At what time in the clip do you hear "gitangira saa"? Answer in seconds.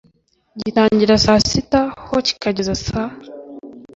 0.61-1.41